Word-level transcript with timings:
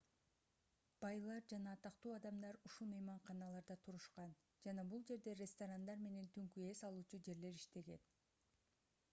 байлар 1.03 1.43
жана 1.51 1.73
атактуу 1.77 2.13
адамдар 2.15 2.57
ушул 2.69 2.89
мейманканаларда 2.93 3.77
турушкан 3.89 4.33
жана 4.65 4.87
бул 4.95 5.05
жерде 5.11 5.37
ресторандар 5.43 6.03
менен 6.09 6.33
түнкү 6.39 6.67
эс 6.73 6.83
алуучу 6.91 7.23
жерлер 7.29 7.63
иштеген 7.63 8.05